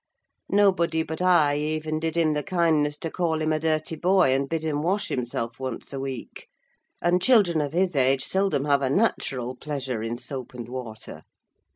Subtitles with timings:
[0.49, 4.49] Nobody but I even did him the kindness to call him a dirty boy, and
[4.49, 6.47] bid him wash himself, once a week;
[7.03, 11.21] and children of his age seldom have a natural pleasure in soap and water.